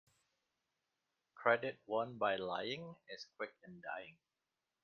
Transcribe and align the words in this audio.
Credit 1.35 1.77
won 1.85 2.17
by 2.17 2.35
lying 2.35 2.95
is 3.07 3.27
quick 3.37 3.53
in 3.63 3.81
dying. 3.81 4.17